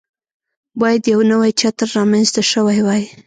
[0.79, 3.03] باید یو نوی چتر رامنځته شوی وای.